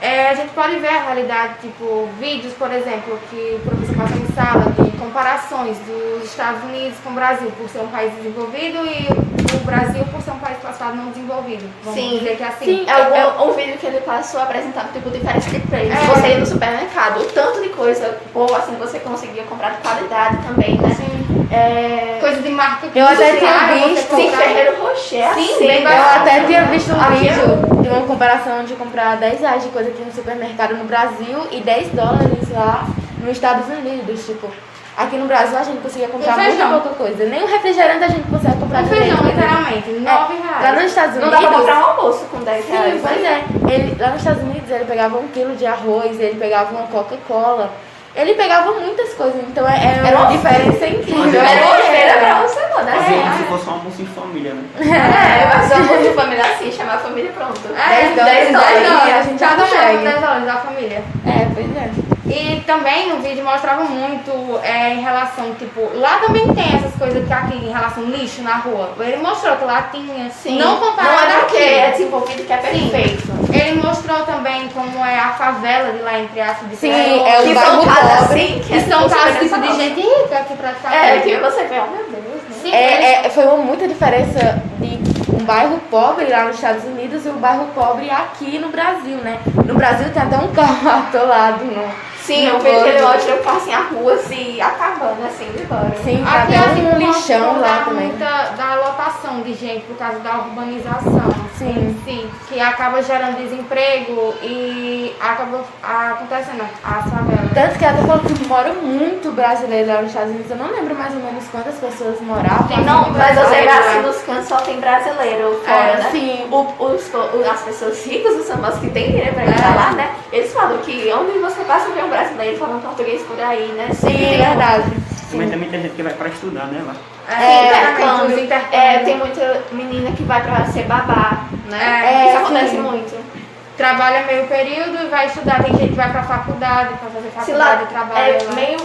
É, 0.01 0.31
a 0.31 0.35
gente 0.35 0.51
pode 0.51 0.77
ver 0.77 0.89
a 0.89 1.03
realidade, 1.03 1.55
tipo, 1.61 2.09
vídeos, 2.21 2.53
por 2.55 2.73
exemplo, 2.73 3.19
que 3.29 3.57
o 3.57 3.69
professor 3.69 3.97
passa 3.97 4.15
em 4.17 4.27
sala 4.33 4.73
de 4.79 4.97
comparações 4.97 5.77
dos 5.79 6.25
Estados 6.25 6.63
Unidos 6.65 6.99
com 7.03 7.11
o 7.11 7.15
Brasil, 7.15 7.51
por 7.57 7.69
ser 7.69 7.81
um 7.81 7.89
país 7.89 8.13
desenvolvido 8.15 8.79
e 8.87 9.07
o 9.55 9.65
Brasil 9.65 10.05
por 10.05 10.21
ser 10.23 10.31
um 10.33 10.39
país 10.39 10.59
classificado 10.59 10.97
não 10.97 11.11
desenvolvido. 11.11 11.69
Vamos 11.85 11.99
Sim. 11.99 12.19
dizer 12.19 12.37
que 12.37 12.43
é 12.43 12.47
assim. 12.47 12.65
Sim. 12.65 12.85
É 12.89 13.23
algum, 13.23 13.51
um 13.51 13.55
vídeo 13.55 13.77
que 13.79 13.87
ele 13.87 14.01
passou 14.01 14.41
apresentando 14.41 14.93
tipo 14.93 15.11
diferentes 15.11 15.51
de 15.51 15.61
preços. 15.61 15.91
É. 15.91 16.15
Você 16.15 16.29
ir 16.29 16.39
no 16.39 16.47
supermercado, 16.47 17.21
o 17.21 17.25
tanto 17.27 17.61
de 17.61 17.69
coisa 17.71 18.19
boa 18.33 18.59
assim 18.59 18.75
você 18.77 18.99
conseguia 19.01 19.43
comprar 19.45 19.71
de 19.71 19.83
qualidade 19.83 20.39
também, 20.47 20.79
né? 20.79 20.95
Sim. 20.95 21.12
É... 21.53 22.17
Coisa 22.19 22.41
de 22.41 22.49
marca 22.51 22.87
Eu 22.95 23.07
até 23.07 23.37
tinha 23.37 23.53
visto- 23.87 24.17
Sim, 24.17 24.31
Ferreiro 24.31 24.81
Rocher, 24.83 25.35
Sim, 25.35 25.59
bem 25.67 25.83
Eu 25.83 26.03
até 26.03 26.41
tinha 26.45 26.65
visto 26.65 26.93
um 26.93 27.17
vídeo 27.17 27.83
de 27.83 27.89
uma 27.89 28.07
comparação 28.07 28.65
de 28.65 28.75
comprar 28.75 29.17
10 29.19 29.41
reais 29.41 29.63
de 29.63 29.69
coisa 29.69 29.91
aqui 29.91 30.03
no 30.03 30.13
supermercado 30.13 30.75
no 30.77 30.85
Brasil 30.85 31.47
e 31.51 31.61
10 31.61 31.89
dólares 31.89 32.49
lá 32.51 32.87
nos 33.19 33.33
Estados 33.33 33.67
Unidos. 33.69 34.25
Tipo, 34.25 34.49
aqui 34.97 35.17
no 35.17 35.27
Brasil 35.27 35.59
a 35.59 35.63
gente 35.63 35.83
conseguia 35.83 36.09
comprar 36.09 36.39
muito 36.39 36.83
pouca 36.83 36.89
coisa. 36.97 37.25
Nem 37.27 37.43
um 37.43 37.47
refrigerante 37.47 38.05
a 38.05 38.09
gente 38.09 38.29
consegue 38.29 38.57
comprar 38.59 38.85
Um 38.85 38.87
feijão, 38.89 39.17
direito, 39.17 39.37
né? 39.37 39.43
literalmente, 39.45 39.91
nove 39.91 40.35
reais. 40.43 40.63
Lá 40.63 40.73
nos 40.73 40.85
Estados 40.85 41.17
Não 41.17 41.23
Unidos. 41.29 41.41
dá 41.43 41.49
pra 41.49 41.59
comprar 41.59 41.79
um 41.81 41.85
almoço 41.91 42.25
com 42.31 42.39
10 42.41 42.65
Sim, 42.65 42.73
reais. 42.73 43.01
pois 43.03 43.25
é. 43.25 43.45
Ele, 43.75 43.97
lá 44.01 44.09
nos 44.09 44.19
Estados 44.19 44.43
Unidos 44.43 44.71
ele 44.71 44.85
pegava 44.87 45.19
um 45.19 45.29
quilo 45.29 45.55
de 45.55 45.67
arroz, 45.67 46.19
ele 46.19 46.39
pegava 46.39 46.71
uma 46.75 46.87
Coca-Cola. 46.87 47.71
Ele 48.15 48.35
pegava 48.35 48.73
muitas 48.73 49.15
coisas, 49.15 49.41
então 49.49 49.67
é, 49.67 49.73
é 49.75 50.07
Era 50.07 50.19
uma 50.19 50.27
diferença 50.33 50.87
incrível. 50.87 51.41
Era 51.41 51.67
uma 51.67 51.77
É. 51.79 51.83
feira 51.83 52.19
pra 52.19 52.43
você, 52.43 52.61
mano. 52.61 52.91
Fazia 52.91 53.17
como 53.19 53.33
É, 53.33 53.37
se 53.39 53.43
fosse 53.45 53.69
um 53.69 53.73
almoço 53.73 54.03
em 54.03 54.07
família, 54.07 54.53
né? 54.55 54.63
é, 54.81 55.57
mas 55.57 55.73
uma 55.73 55.89
coisa 55.89 56.09
de 56.11 56.15
família 56.15 56.45
assim, 56.45 56.73
chamar 56.73 56.95
a 56.95 56.99
família 56.99 57.31
pronto. 57.33 57.61
É, 57.75 57.89
10 58.13 58.17
dólares, 58.17 58.35
10 58.37 58.53
10 58.53 58.53
dólares, 58.53 59.15
a 59.15 59.23
gente 59.23 59.39
já 59.41 59.49
cada 59.49 59.63
um 59.65 59.67
consegue. 59.69 59.99
10 60.05 60.21
dólares 60.21 60.45
da 60.47 60.57
família. 60.57 61.05
É, 61.27 61.47
pois 61.55 61.77
é. 61.77 62.12
E 62.33 62.61
também 62.67 63.11
no 63.11 63.19
vídeo 63.21 63.45
mostrava 63.45 63.85
muito 63.85 64.59
é, 64.63 64.95
em 64.95 65.01
relação, 65.03 65.55
tipo, 65.59 65.91
lá 65.95 66.19
também 66.19 66.47
tem 66.55 66.65
essas 66.77 66.95
coisas 66.99 67.27
que 67.27 67.33
aqui 67.33 67.57
em 67.57 67.71
relação 67.71 68.03
ao 68.05 68.09
lixo 68.09 68.41
na 68.43 68.57
rua. 68.57 68.93
Ele 69.01 69.19
mostrou 69.19 69.57
que 69.57 69.65
lá 69.65 69.83
tinha, 69.93 70.31
Sim. 70.31 70.59
não 70.59 70.77
comparado 70.79 71.13
Não 71.13 71.39
é 71.39 71.43
aqui. 71.43 71.57
é 71.57 71.91
desenvolvido 71.91 72.47
que 72.47 72.53
é 72.53 72.59
Sim. 72.63 72.89
perfeito. 72.89 73.33
Ele 73.53 73.83
mostrou 73.83 74.21
também 74.25 74.69
como 74.71 75.05
é 75.05 75.19
a 75.19 75.33
favela 75.33 75.93
de 75.93 75.99
lá, 76.03 76.19
entre 76.21 76.41
aspas, 76.41 76.71
de 76.71 76.77
Sim, 76.77 76.91
é 76.91 77.41
o 77.41 77.43
que 77.43 77.55
bairro 77.55 77.83
são 77.83 77.85
casas 77.95 78.19
pobre. 78.21 78.41
assim, 78.41 78.61
que 78.61 78.69
que 78.69 78.75
é 78.75 78.81
são 78.81 79.03
super 79.03 79.17
casas 79.19 79.39
tipo 79.41 79.61
de 79.61 79.77
gente 79.77 80.01
rica 80.01 80.39
aqui 80.39 80.53
É, 80.53 80.57
praticamente. 80.57 81.23
que 81.29 81.37
você 81.37 81.65
vê, 81.65 81.81
oh 81.81 81.91
meu 81.91 82.05
Deus, 82.05 82.43
né? 82.49 82.57
Sim, 82.63 82.73
É, 82.73 83.27
é, 83.27 83.31
foi 83.31 83.45
uma 83.45 83.57
muita 83.59 83.87
diferença 83.87 84.63
de 84.79 85.03
um 85.35 85.45
bairro 85.45 85.79
pobre 85.91 86.27
lá 86.27 86.45
nos 86.45 86.55
Estados 86.57 86.85
Unidos 86.85 87.27
e 87.27 87.29
um 87.29 87.39
bairro 87.39 87.67
pobre 87.75 88.09
aqui 88.11 88.59
no 88.59 88.69
Brasil, 88.69 89.17
né? 89.19 89.39
No 89.67 89.75
Brasil 89.75 90.09
tem 90.15 90.23
até 90.23 90.37
um 90.39 90.49
carro 90.49 90.89
atolado 91.09 91.65
no. 91.65 92.12
Sim, 92.23 92.47
eu 92.47 92.59
vejo 92.61 92.83
que 92.83 92.89
ele 92.89 92.99
bordo. 93.03 93.15
mostra 93.15 93.33
eu 93.35 93.43
passo 93.43 93.69
em 93.69 93.75
a 93.75 93.81
rua 93.81 94.15
assim, 94.15 94.61
acabando 94.61 95.27
assim, 95.27 95.51
de 95.53 95.63
embora. 95.63 95.93
Sim, 96.05 96.25
Aqui 96.27 96.47
tem 96.53 96.59
a 96.59 96.63
até 96.63 96.75
gente 96.75 96.95
um 96.95 96.99
lixão 96.99 97.39
mostrou 97.41 97.61
lá 97.61 97.79
da 97.79 97.85
também. 97.85 98.07
muita 98.09 98.27
da 98.57 98.75
lotação 98.77 99.41
de 99.43 99.55
gente 99.55 99.85
por 99.87 99.97
causa 99.97 100.19
da 100.21 100.35
urbanização. 100.39 101.33
Sim. 101.59 101.69
em 101.71 102.03
si, 102.05 102.31
que 102.49 102.59
acaba 102.61 103.01
gerando 103.03 103.37
desemprego 103.37 104.35
e 104.43 105.15
acaba 105.21 105.61
acontecendo 105.83 106.63
as 106.83 107.05
favelas. 107.09 107.53
Tanto 107.55 107.79
que 107.79 107.85
até 107.85 108.01
falou 108.03 108.19
que 108.21 108.47
mora 108.49 108.73
muito 108.73 109.31
brasileiro 109.31 109.87
lá 109.93 110.01
nos 110.03 110.09
Estados 110.11 110.31
Unidos. 110.31 110.51
Eu 110.51 110.57
não 110.57 110.73
lembro 110.73 110.95
mais 110.97 111.15
ou 111.15 111.21
menos 111.21 111.45
quantas 111.53 111.75
pessoas 111.77 112.21
moravam. 112.21 112.67
Tem 112.67 112.85
Não, 112.85 113.03
muito 113.03 113.19
mas 113.19 113.37
você 113.37 113.55
assim 113.69 113.97
lá. 113.97 114.03
nos 114.03 114.17
cantos 114.23 114.49
só 114.49 114.57
tem 114.57 114.81
brasileiro 114.81 115.61
fora, 115.65 115.77
É, 115.77 115.97
né? 115.99 116.09
sim. 116.11 116.47
O- 116.51 116.85
os, 116.85 117.15
o- 117.15 117.51
as 117.51 117.61
pessoas 117.61 118.05
ricas, 118.07 118.35
os 118.35 118.49
famosos 118.49 118.81
que 118.81 118.91
têm 118.91 119.11
dinheiro 119.13 119.33
pra 119.35 119.45
ir 119.45 119.49
É. 119.51 119.75
lá, 119.77 119.93
né? 119.93 120.11
Eles 120.33 120.53
falam 120.53 120.79
que 120.79 121.13
onde 121.13 121.39
você 121.39 121.63
passa 121.65 121.91
vê 121.91 122.03
um 122.03 122.09
brasileiro 122.13 122.59
falando 122.59 122.83
português 122.83 123.23
por 123.23 123.41
aí, 123.41 123.73
né? 123.77 123.89
Sim, 123.95 124.07
é 124.09 124.11
tem 124.29 124.35
um- 124.41 124.45
verdade. 124.45 124.93
Também, 125.31 125.51
também 125.51 125.71
tem 125.71 125.83
gente 125.83 125.95
que 125.95 126.03
vai 126.03 126.13
pra 126.13 126.29
estudar, 126.29 126.67
né? 126.67 126.83
Lá. 126.87 126.95
É, 127.35 127.67
intercâmbio. 127.69 128.27
os 128.37 128.43
intercâmbios. 128.43 128.83
É, 128.85 128.99
tem 128.99 129.17
muita 129.17 129.63
menina 129.73 130.11
que 130.13 130.23
vai 130.25 130.43
pra 130.43 130.67
ser 130.67 130.83
babá, 130.85 131.45
né? 131.71 132.03
É, 132.05 132.29
Isso 132.29 132.39
sim. 132.39 132.45
acontece 132.45 132.77
muito. 132.77 133.33
Trabalha 133.77 134.27
meio 134.27 134.47
período 134.47 135.03
e 135.03 135.09
vai 135.09 135.27
estudar. 135.27 135.63
Tem 135.63 135.73
gente 135.75 135.89
que 135.91 135.95
vai 135.95 136.11
pra 136.13 136.23
faculdade, 136.23 136.91
pra 136.99 137.09
fazer 137.09 137.31
faculdade 137.31 137.83
lá 137.85 137.87
trabalha 137.89 138.21
é 138.21 138.43
lá. 138.47 138.53
meio 138.55 138.79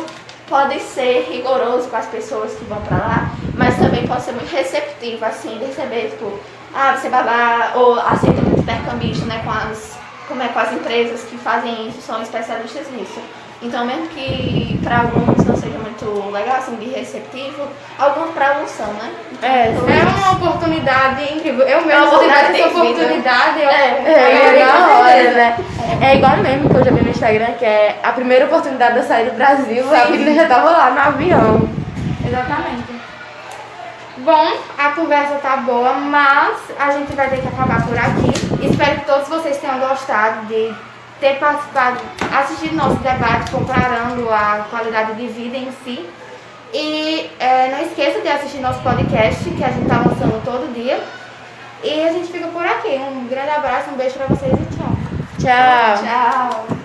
pode 0.48 0.80
ser 0.80 1.28
rigoroso 1.30 1.90
com 1.90 1.98
as 1.98 2.06
pessoas 2.06 2.54
que 2.54 2.64
vão 2.64 2.80
pra 2.82 2.96
lá, 2.98 3.32
mas 3.54 3.76
também 3.76 4.08
pode 4.08 4.22
ser 4.22 4.32
muito 4.32 4.50
receptivo, 4.50 5.26
assim, 5.26 5.58
de 5.58 5.66
receber, 5.66 6.12
tipo, 6.12 6.40
ah, 6.74 6.96
você 6.96 7.10
babá, 7.10 7.74
ou 7.76 8.00
aceita 8.00 8.42
muito 8.42 8.62
intercambista, 8.62 9.26
né, 9.26 9.42
com 9.44 9.52
as, 9.52 9.97
como 10.28 10.42
é, 10.44 10.48
com 10.50 10.60
as 10.60 10.72
empresas 10.74 11.22
que 11.24 11.38
fazem 11.38 11.88
isso, 11.88 12.02
são 12.02 12.22
especialistas 12.22 12.88
nisso. 12.92 13.20
Então, 13.60 13.84
mesmo 13.86 14.08
que 14.10 14.80
para 14.84 15.00
alguns 15.00 15.44
não 15.44 15.56
seja 15.58 15.80
muito 15.80 16.30
legal, 16.32 16.58
assim, 16.58 16.76
de 16.76 16.90
receptivo, 16.90 17.64
alguns 17.98 18.30
para 18.32 18.50
alguns 18.50 18.70
são, 18.70 18.86
né? 18.94 19.12
Então, 19.32 19.50
É, 19.50 19.74
É 20.00 20.04
uma 20.04 20.32
oportunidade 20.34 21.24
incrível. 21.34 21.66
Eu 21.66 21.80
É 21.80 21.86
mesmo, 21.86 21.90
tivesse 21.90 22.06
oportunidade 22.08 22.46
essa 22.46 22.70
de 22.70 22.76
vida. 22.76 22.84
oportunidade, 22.84 23.62
eu 23.62 23.70
É, 23.70 23.88
É, 24.06 24.62
eu 24.62 24.68
na 24.68 24.74
com 24.74 24.94
hora, 24.94 25.04
doideira, 25.04 25.32
né? 25.34 25.58
É 26.02 26.16
igual 26.18 26.38
mesmo 26.38 26.70
que 26.70 26.76
eu 26.76 26.84
já 26.86 26.92
vi 26.92 27.02
no 27.04 27.10
Instagram, 27.10 27.54
que 27.58 27.66
é 27.66 28.00
a 28.04 28.12
primeira 28.12 28.46
oportunidade 28.46 28.94
de 28.94 29.00
eu 29.00 29.06
sair 29.08 29.30
do 29.32 29.36
Brasil, 29.36 29.86
a 29.96 30.06
menina 30.06 30.34
já 30.36 30.48
tava 30.48 30.70
lá 30.70 30.92
no 30.92 31.00
avião. 31.00 31.70
Exatamente. 32.28 32.87
Bom, 34.28 34.58
a 34.78 34.90
conversa 34.90 35.36
tá 35.36 35.56
boa, 35.56 35.94
mas 35.94 36.58
a 36.78 36.92
gente 36.92 37.16
vai 37.16 37.30
ter 37.30 37.40
que 37.40 37.48
acabar 37.48 37.88
por 37.88 37.98
aqui. 37.98 38.28
Espero 38.62 39.00
que 39.00 39.06
todos 39.06 39.30
vocês 39.30 39.56
tenham 39.56 39.80
gostado 39.80 40.48
de 40.48 40.76
ter 41.18 41.40
participado, 41.40 42.02
assistido 42.38 42.76
nosso 42.76 42.98
debate 42.98 43.50
comparando 43.50 44.30
a 44.30 44.68
qualidade 44.70 45.14
de 45.14 45.28
vida 45.28 45.56
em 45.56 45.72
si. 45.82 46.06
E 46.74 47.32
é, 47.40 47.70
não 47.72 47.82
esqueça 47.88 48.20
de 48.20 48.28
assistir 48.28 48.58
nosso 48.58 48.82
podcast, 48.82 49.50
que 49.50 49.64
a 49.64 49.70
gente 49.70 49.84
está 49.84 50.00
lançando 50.00 50.44
todo 50.44 50.74
dia. 50.74 51.02
E 51.82 52.04
a 52.04 52.12
gente 52.12 52.30
fica 52.30 52.48
por 52.48 52.66
aqui. 52.66 52.98
Um 52.98 53.30
grande 53.30 53.52
abraço, 53.52 53.92
um 53.92 53.96
beijo 53.96 54.16
para 54.16 54.28
vocês 54.28 54.52
e 54.52 54.76
tchau. 54.76 54.92
Tchau. 55.40 56.04
Tchau. 56.04 56.77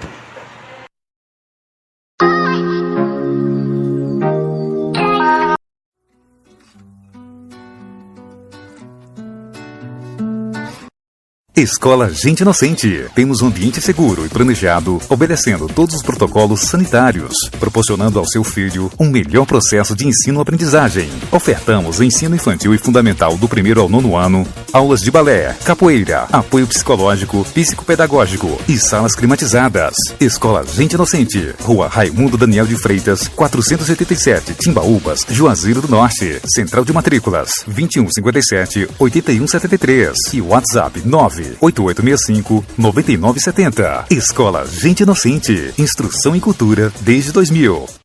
Escola 11.54 12.10
Gente 12.10 12.40
Inocente. 12.40 13.04
Temos 13.14 13.42
um 13.42 13.48
ambiente 13.48 13.78
seguro 13.78 14.24
e 14.24 14.28
planejado, 14.30 14.98
obedecendo 15.10 15.68
todos 15.68 15.96
os 15.96 16.02
protocolos 16.02 16.62
sanitários, 16.62 17.34
proporcionando 17.60 18.18
ao 18.18 18.24
seu 18.24 18.42
filho 18.42 18.90
um 18.98 19.10
melhor 19.10 19.44
processo 19.44 19.94
de 19.94 20.08
ensino-aprendizagem. 20.08 21.10
Ofertamos 21.30 22.00
ensino 22.00 22.34
infantil 22.34 22.74
e 22.74 22.78
fundamental 22.78 23.36
do 23.36 23.46
primeiro 23.46 23.82
ao 23.82 23.88
nono 23.90 24.16
ano, 24.16 24.46
aulas 24.72 25.02
de 25.02 25.10
balé, 25.10 25.54
capoeira, 25.62 26.26
apoio 26.32 26.66
psicológico, 26.66 27.44
psicopedagógico 27.52 28.58
e 28.66 28.78
salas 28.78 29.14
climatizadas. 29.14 29.94
Escola 30.18 30.64
Gente 30.64 30.94
Inocente. 30.94 31.54
Rua 31.60 31.86
Raimundo 31.86 32.38
Daniel 32.38 32.64
de 32.64 32.76
Freitas, 32.76 33.28
487, 33.28 34.54
Timbaúbas, 34.54 35.26
Juazeiro 35.28 35.82
do 35.82 35.88
Norte. 35.88 36.40
Central 36.46 36.82
de 36.82 36.94
matrículas 36.94 37.62
2157 37.66 38.88
8173 38.98 40.16
e 40.32 40.40
WhatsApp 40.40 41.02
9 41.04 41.42
8865 41.60 42.64
9970. 42.76 44.06
Escola 44.10 44.66
Gente 44.66 45.02
Inocente. 45.02 45.72
Instrução 45.78 46.34
e 46.34 46.40
cultura 46.40 46.92
desde 47.00 47.32
2000. 47.32 48.01